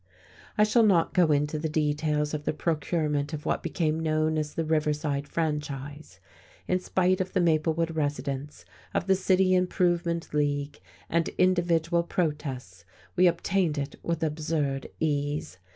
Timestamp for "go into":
1.13-1.59